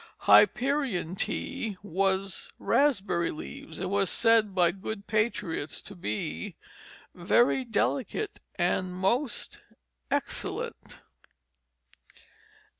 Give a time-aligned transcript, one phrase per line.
[0.21, 6.55] "Hyperion tea" was raspberry leaves, and was said by good patriots to be
[7.13, 9.61] "very delicate and most
[10.09, 11.01] excellent."